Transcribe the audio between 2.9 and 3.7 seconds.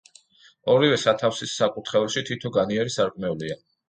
სარკმელია.